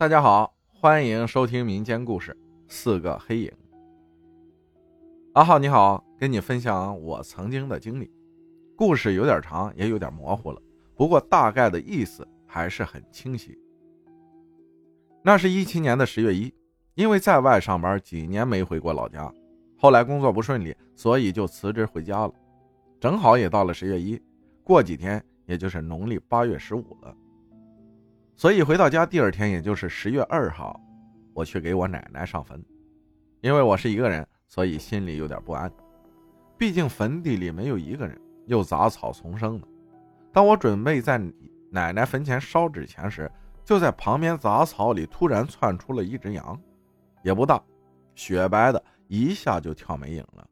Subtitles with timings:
[0.00, 2.30] 大家好，欢迎收听民间故事
[2.68, 3.50] 《四个黑影》。
[5.32, 8.08] 阿浩你好，跟你分享我曾经的经历。
[8.76, 10.62] 故事有点长，也有点模糊了，
[10.94, 13.58] 不过大概的意思还是很清晰。
[15.20, 16.54] 那是一七年的十月一，
[16.94, 19.28] 因为在外上班几年没回过老家，
[19.76, 22.32] 后来工作不顺利，所以就辞职回家了。
[23.00, 24.22] 正好也到了十月一，
[24.62, 27.12] 过几天也就是农历八月十五了。
[28.38, 30.80] 所以回到家第二天，也就是十月二号，
[31.34, 32.64] 我去给我奶奶上坟。
[33.40, 35.68] 因为我是一个人，所以心里有点不安。
[36.56, 38.16] 毕竟坟地里没有一个人，
[38.46, 39.66] 又杂草丛生的。
[40.32, 41.20] 当我准备在
[41.68, 43.28] 奶奶坟前烧纸钱时，
[43.64, 46.56] 就在旁边杂草里突然窜出了一只羊，
[47.24, 47.60] 也不大，
[48.14, 50.46] 雪白的，一下就跳没影了。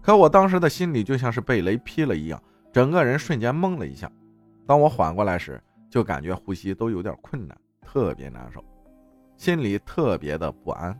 [0.00, 2.40] 可我当时的心里就像是被雷劈了一样，
[2.72, 4.08] 整个人瞬间懵了一下。
[4.64, 5.60] 当我缓过来时，
[5.92, 8.64] 就感觉呼吸都有点困难，特别难受，
[9.36, 10.98] 心里特别的不安，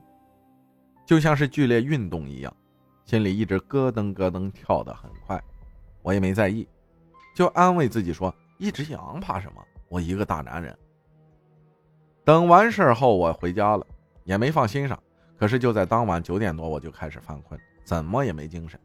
[1.07, 2.55] 就像是剧烈运动一样，
[3.07, 5.43] 心里一直咯噔咯噔跳得很快。
[6.03, 6.69] 我也没在意，
[7.35, 9.65] 就安慰自己说：“一只羊怕什么？
[9.89, 10.77] 我一个大男人。”
[12.23, 13.87] 等完事后，我回家了，
[14.25, 15.03] 也没放心上。
[15.39, 18.79] 可是就在当晚九点多，我就开始犯困，怎么也没精神。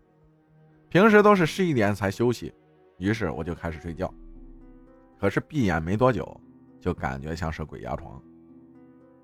[0.88, 2.54] 平时都是十一点才休息，
[2.98, 4.10] 于是我就开始睡觉。
[5.20, 6.40] 可是闭眼没多久，
[6.80, 8.22] 就感觉像是鬼压床。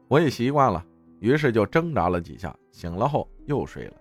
[0.08, 0.86] 我也习惯了，
[1.20, 3.94] 于是就挣扎了几下，醒了后又睡了。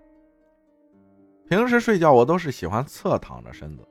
[1.49, 3.87] 平时睡觉我都是喜欢侧躺着身子，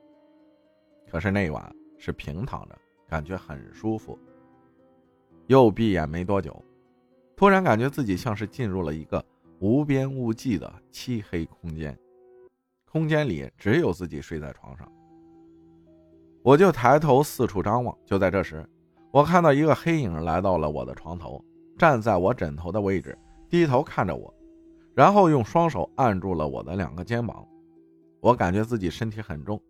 [1.10, 2.76] 可是那晚是平躺着，
[3.08, 4.18] 感觉很舒服。
[5.46, 6.64] 又闭眼没多久，
[7.36, 9.24] 突然感觉自己像是进入了一个
[9.60, 11.96] 无边无际的漆黑空间，
[12.84, 14.90] 空间里只有自己睡在床上。
[16.42, 18.68] 我就抬头四处张望，就在这时，
[19.12, 21.42] 我看到一个黑影来到了我的床头，
[21.78, 23.16] 站在我枕头的位置，
[23.48, 24.32] 低头看着我，
[24.94, 27.46] 然后用双手按住了我的两个肩膀。
[28.20, 29.60] 我感觉自己身体很重。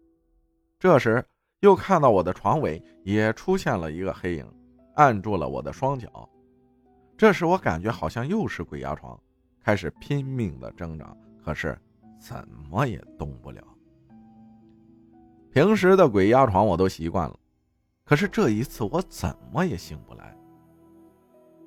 [0.79, 1.25] 这时
[1.61, 4.47] 又看到我的床尾也出现了一个黑影，
[4.95, 6.29] 按住了我的双脚。
[7.19, 9.19] 这时我感觉好像又是鬼压床，
[9.63, 11.79] 开始拼命的挣扎，可是
[12.19, 13.63] 怎么也动不了。
[15.53, 17.39] 平时的鬼压床我都习惯了，
[18.07, 20.35] 可是这一次我怎么也醒不来。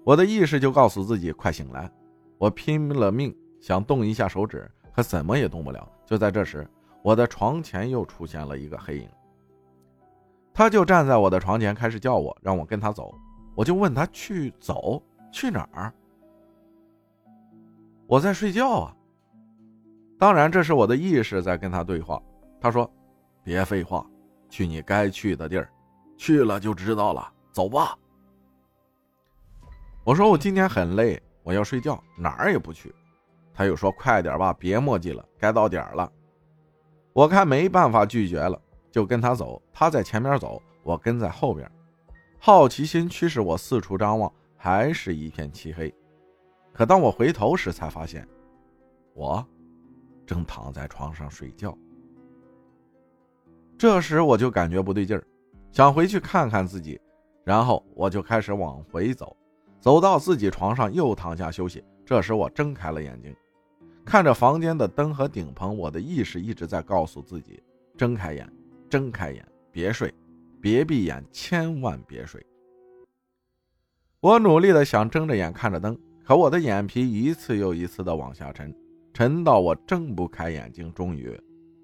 [0.04, 1.88] 我的意识就告诉自己快醒来，
[2.40, 5.88] 我拼了命想动一下手指，可怎么也动不了。
[6.04, 6.68] 就在这时，
[7.04, 9.08] 我的床前又出现了一个黑影，
[10.52, 13.14] 他就站在我的床前开始叫我，让我跟他走。
[13.54, 15.00] 我就问他去走
[15.32, 15.94] 去哪儿？
[18.08, 18.98] 我在睡觉啊。
[20.18, 22.20] 当然，这是我的意识在跟他对话。
[22.60, 22.92] 他说。
[23.46, 24.04] 别废话，
[24.50, 25.70] 去你该去的地儿，
[26.18, 27.32] 去了就知道了。
[27.52, 27.96] 走吧。
[30.04, 32.94] 我说我今天很累，我要睡觉，哪儿也不去。
[33.54, 36.12] 他又说快点吧，别墨迹了，该到点了。
[37.14, 39.62] 我看没办法拒绝了，就跟他走。
[39.72, 41.72] 他在前面走，我跟在后边。
[42.40, 45.94] 好奇心驱使我四处张望，还是一片漆黑。
[46.74, 48.28] 可当我回头时，才发现
[49.14, 49.46] 我
[50.26, 51.78] 正躺在床上睡觉。
[53.78, 55.28] 这时我就感觉不对劲儿，
[55.72, 57.00] 想回去看看自己，
[57.44, 59.36] 然后我就开始往回走，
[59.82, 61.84] 走到自己床上又躺下休息。
[62.06, 63.36] 这时我睁开了眼睛，
[64.06, 67.62] 看着房间的灯和顶棚，我的意识一直在告诉自己：
[67.98, 68.50] 睁开眼，
[68.90, 70.14] 睁开眼，别睡，
[70.62, 72.46] 别闭眼，千万别睡。
[74.22, 78.74] 我努力的想睁着眼看着灯，可我的眼皮一次又一次的往下沉，
[79.14, 81.38] 沉到我睁不开眼睛，终于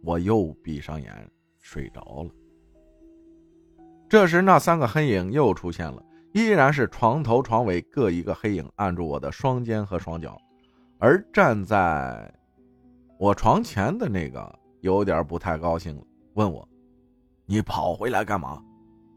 [0.04, 1.30] 我又闭上眼。
[1.62, 2.30] 睡着了。
[4.10, 10.38] 这时，那三个黑影又出现了，依然是床头、床尾各一个黑影，按住我的双肩和双脚。
[11.00, 12.30] 而站在
[13.18, 16.68] 我床前的那个有点不太高兴了，问我
[17.48, 18.62] ：“你跑回来干嘛？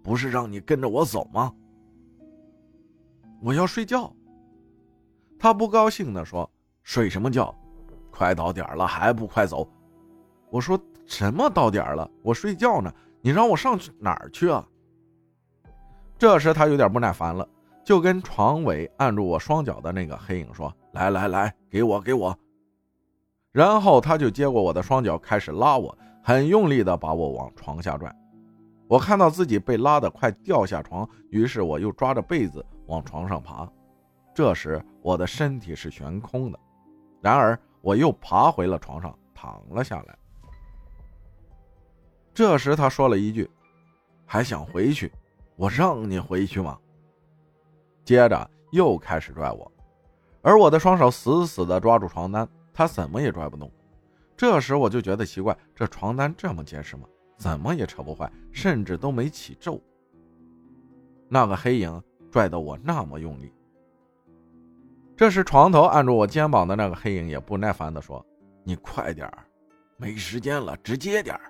[0.03, 1.53] 不是让你跟着我走吗？”
[3.43, 4.15] 我要睡觉。
[5.39, 6.49] 他不高兴地说
[6.85, 7.53] ：“睡什么觉？
[8.13, 9.69] 快到点了还不快走？”
[10.51, 10.81] 我说。
[11.07, 12.11] 什么到点了？
[12.23, 14.67] 我睡觉呢，你让我上去哪儿去啊？
[16.19, 17.47] 这时他有点不耐烦了，
[17.85, 22.37] 就跟床尾按住我双脚的那个黑影说：“来来来，给我给我。”
[23.53, 28.15] 然后他就接过我的双脚，开始拉我，很用力的把我往床下拽。
[28.89, 33.69] 我看到自己被拉得快掉下床，于是我又抓着被子往床上爬。
[34.35, 36.59] 这时我的身体是悬空的，
[37.21, 40.19] 然而我又爬回了床上，躺了下来。
[42.35, 43.49] 这时他说了一句
[44.27, 45.11] ：“还想回去？
[45.57, 46.77] 我让你回去吗？”
[48.05, 49.71] 接着又开始拽我，
[50.43, 53.71] 而我的双手死死地抓住床单，他怎么也拽不动。
[54.37, 57.07] 这时我就觉得奇怪，这床单这么结实吗？
[57.39, 59.81] 怎么也扯不坏，甚至都没起皱。
[61.29, 62.03] 那个黑影
[62.33, 63.53] 拽得我那么用力。
[65.17, 68.25] 这时床头按住我肩膀的那个黑影也不耐烦地说
[68.65, 69.47] ：“你快点儿，
[69.97, 71.43] 没时间了，直接点儿。”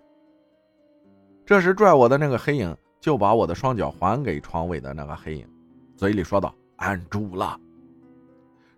[1.46, 5.49] 这时拽我的那个黑影就把我的双脚还给床尾的那个黑影，
[5.94, 7.61] 嘴里说道：“按住了。”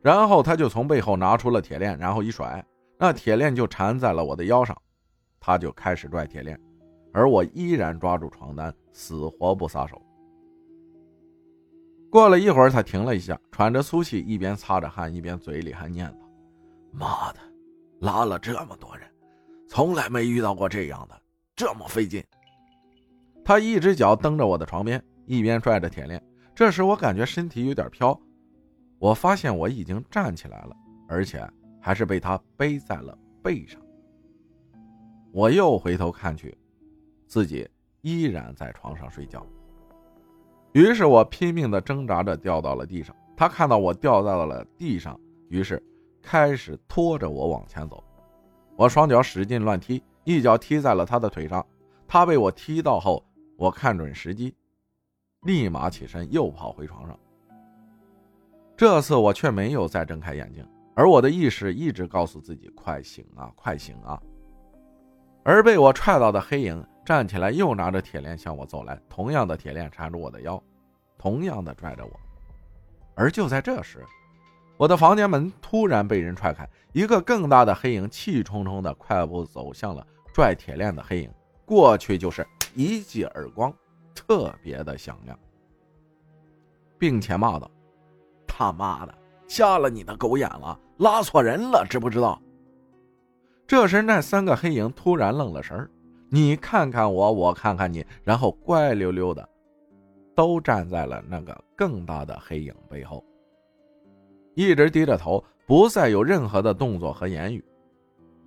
[0.03, 2.65] 然后他就从背后拿出了铁链，然后一甩，
[2.99, 4.77] 那铁链就缠在了我的腰上，
[5.39, 6.59] 他就开始拽铁链，
[7.13, 10.01] 而我依然抓住床单，死活不撒手。
[12.11, 16.19] 过了一会儿，他停了一下，喘着粗气，一边擦着汗，一边嘴里还念叨
[16.91, 17.39] ：“妈的，
[18.01, 19.09] 拉了这么多人，
[19.69, 21.21] 从来没遇到过这样的，
[21.55, 22.25] 这么费劲。”
[23.47, 26.21] 他一只脚蹬着我的床边，一边拽着铁链。
[26.53, 28.21] 这时我感觉身体有点飘，
[28.99, 30.77] 我发现我已经站起来了，
[31.07, 31.49] 而且
[31.81, 33.81] 还是被他背在了背上。
[35.31, 36.59] 我又回头看去，
[37.29, 37.69] 自己
[38.01, 39.47] 依然在床上睡觉。
[40.73, 43.15] 于是我拼命地挣扎着掉到了地上。
[43.37, 45.17] 他看到我掉到了地上，
[45.51, 45.81] 于是
[46.21, 48.03] 开始拖着我往前走。
[48.75, 51.65] 我双脚使劲乱踢，一脚踢在了他的腿上。
[52.09, 53.25] 他被我踢到后，
[53.57, 54.55] 我看准时机，
[55.43, 57.19] 立马起身又跑回床上。
[58.77, 64.21] 这次我却没有再睁开眼睛，而我的意识一直告诉自己：“快醒啊，快醒啊！”
[65.43, 66.87] 而被我踹到的黑影。
[67.07, 70.61] 站起来，又拿着铁链向我走来，同样的铁链缠住我的腰，
[71.17, 72.11] 同样的拽着我。
[73.15, 74.05] 而就在这时，
[74.77, 80.05] 我的房间门突然被人踹开，一个更大的黑影气冲冲的快步走向了
[80.35, 81.31] 拽铁链的黑影，
[81.65, 82.45] 过去就是
[82.77, 83.75] 一记耳光，
[84.15, 85.37] 特别的响亮，
[86.99, 87.71] 并且骂道
[88.47, 89.15] ：“他妈的，
[89.49, 92.41] 瞎了你的狗眼了，拉错人了，知不知道？”
[93.67, 95.91] 这时，那三个黑影突然愣了神儿。
[96.29, 99.49] 你看看我，我看看你，然后乖溜溜的，
[100.35, 103.25] 都站在了那个更大的黑影背后，
[104.55, 107.65] 一直低着头，不再有任何的动作和言语。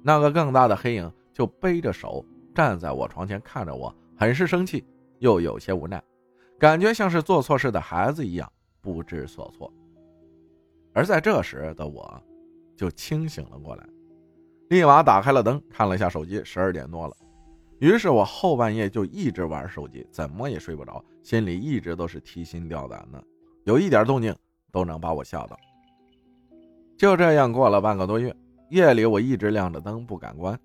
[0.03, 2.23] 那个更大的黑影就背着手
[2.53, 4.85] 站在我床前，看着我，很是生气，
[5.19, 6.03] 又有些无奈，
[6.59, 8.51] 感觉像是做错事的孩子一样
[8.81, 9.73] 不知所措。
[10.93, 12.21] 而在这时的我，
[12.75, 13.85] 就清醒了过来，
[14.71, 17.15] 立马打开了灯，看了下手机，十二点多了。
[17.79, 23.23] 于是我后半夜就一直玩手机，怎么也睡不着，心里一直都是提心吊胆的，
[23.63, 24.35] 有一点动静
[24.69, 25.57] 都能把我吓到。
[26.97, 28.35] 就这样过了半个多月，
[28.69, 30.59] 夜里我一直亮着灯不敢关，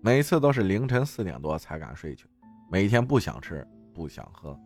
[0.00, 2.28] 每次都是凌晨四点多才敢睡去，
[2.68, 4.58] 每天不想吃不想喝，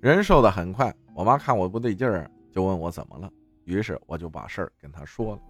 [0.00, 0.94] 人瘦的很快。
[1.14, 3.30] 我妈看我不对劲儿，就问我怎么了，
[3.64, 5.42] 于是我就把事儿跟她说了。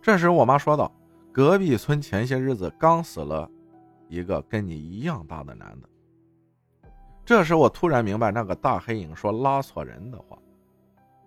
[0.00, 0.92] 这时我妈说道
[1.32, 3.48] ：“隔壁村前些日子刚死了。”
[4.08, 5.88] 一个跟你一样大的男的。
[7.24, 10.36] 这时我突然明白那个大黑影说拉错人的话，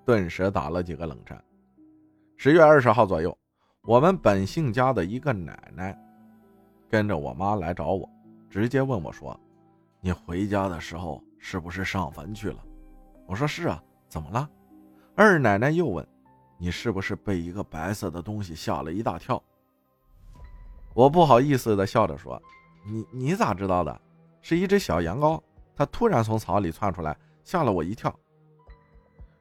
[0.06, 1.44] 顿时打了几个冷战。
[2.38, 3.36] 十月二十号左右，
[3.82, 6.00] 我们本姓家的一个奶奶
[6.88, 8.08] 跟着我妈来找我，
[8.56, 9.38] 直接问我说
[10.00, 12.64] ：“你回家的时候是不是上坟去了？”
[13.28, 14.50] 我说：“是啊，怎么了？”
[15.14, 16.08] 二奶奶又问
[16.58, 19.44] ：“你是不是被一个白色的东西吓了一大跳？”
[20.96, 22.42] 我不好意思的笑着说。
[22.88, 24.02] 你你咋知道的？
[24.42, 25.42] 是一只小羊羔，
[25.76, 28.18] 它突然从草里窜出来，吓了我一跳。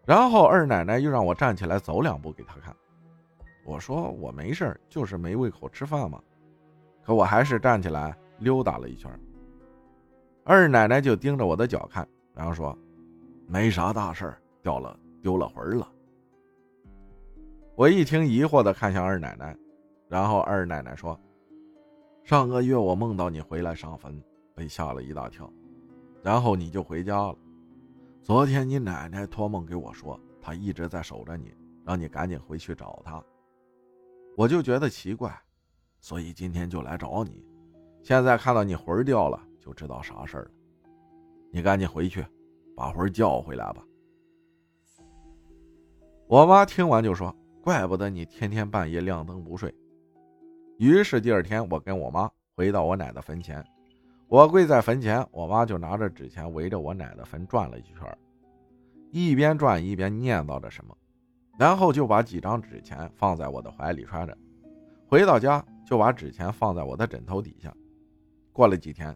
[0.05, 2.75] 然后二奶奶又让我站起来走两步给她看。
[3.65, 6.21] 我说我没事就是没胃口吃饭嘛。
[7.01, 9.11] 可我还是站起来溜达了一圈。
[10.45, 12.77] 二奶奶就盯着我的脚看，然后说
[13.49, 15.91] ：“没啥大事儿掉了丢了魂了。”
[17.77, 19.57] 我一听疑惑的看向二奶奶，
[20.09, 21.19] 然后二奶奶说。
[22.23, 24.19] 上个月我梦到你回来上坟，
[24.55, 25.53] 被吓了一大跳，
[26.23, 27.37] 然后你就回家了。
[28.23, 31.53] 昨天你奶奶托梦给我说，她一直在守着你，
[31.85, 33.23] 让你赶紧回去找她。
[34.39, 35.39] 我就觉得奇怪，
[36.01, 37.45] 所以今天就来找你。
[38.05, 40.51] 现在看到你魂掉了，就知道啥事儿了。
[41.51, 42.23] 你赶紧回去，
[42.77, 43.83] 把魂叫回来吧。
[46.27, 47.35] 我妈听完就说
[47.65, 49.75] ：“怪不得你天天半夜亮灯不睡。”
[50.77, 53.65] 于是第二天，我跟我妈回到我奶的坟前，
[54.29, 58.19] 我跪在坟前，我妈就拿着纸钱围着我奶的坟转了一圈，
[59.13, 60.95] 一边转一边念叨着什么，
[61.59, 64.37] 然后就把几张纸钱放在我的怀里揣着，
[65.09, 67.75] 回到家就把纸钱放在我的枕头底下。
[68.55, 69.15] 过了几天，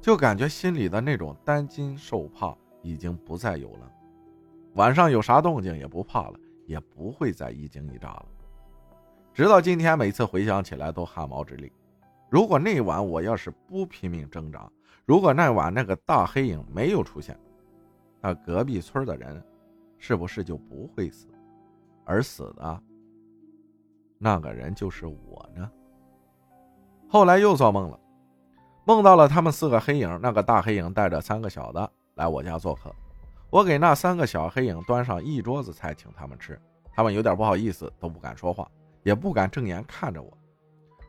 [0.00, 3.92] 就感觉心里的那种担惊受怕已经不再有了，
[4.74, 8.26] 晚上有啥动静也不怕了，也不会再一惊一乍了。
[9.32, 11.72] 直到今天，每次回想起来都汗毛直立。
[12.28, 14.68] 如果那晚我要是不拼命挣扎，
[15.06, 17.38] 如果那晚那个大黑影没有出现，
[18.20, 19.40] 那隔壁村的人
[19.96, 21.28] 是不是就不会死？
[22.04, 22.82] 而死的
[24.18, 25.70] 那个人就是我呢？
[27.08, 28.00] 后来又做梦了，
[28.86, 32.94] 梦到了他们四个黑影，那个大黑影带着三个小的来我家做客，
[33.50, 36.60] 我给那三个小黑影端上一桌子菜请他们吃，
[36.92, 38.70] 他们有点不好意思，都不敢说话，
[39.02, 40.30] 也不敢正眼看着我。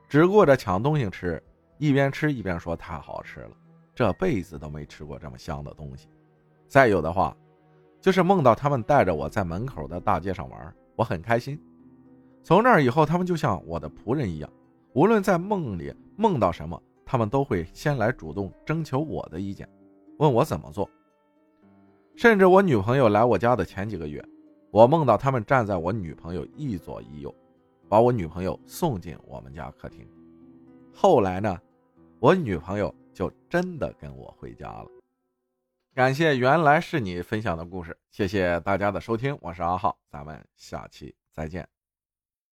[0.08, 1.41] 只顾着抢东西吃，
[1.77, 3.51] 一边吃一边说：“太好吃了，
[3.94, 6.08] 这辈子都没吃过这么香的东西。”
[6.70, 7.36] 再有的话，
[8.00, 11.60] 就是梦到他们带着我在门口的大街上玩，我很开心。
[12.41, 14.50] 从那以后，他们就像我的仆人一样，
[14.94, 19.70] 无论在梦里梦到什么，他们都会先来主动征求我的意见，
[20.18, 20.90] 问我怎么做。
[22.16, 24.24] 甚至我女朋友来我家的前几个月，
[24.72, 27.34] 我梦到他们站在我女朋友一左一右。
[27.88, 30.10] 把我女朋友送进我们家客厅，
[30.92, 31.56] 后来呢，
[32.20, 34.88] 我女朋友就真的跟我回家了。
[35.94, 41.75] 感谢原来是你分享的故事，谢谢大家的收听，我是阿浩，咱们下期再见。